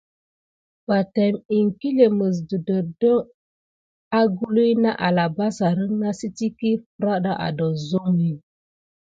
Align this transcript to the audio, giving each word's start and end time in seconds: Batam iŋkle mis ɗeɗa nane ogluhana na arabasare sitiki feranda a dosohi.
Batam 0.87 1.33
iŋkle 1.57 2.05
mis 2.17 2.35
ɗeɗa 2.49 2.77
nane 2.99 3.15
ogluhana 4.19 4.81
na 4.93 4.99
arabasare 5.07 5.85
sitiki 6.19 6.69
feranda 6.95 7.31
a 7.45 7.47
dosohi. 7.57 8.31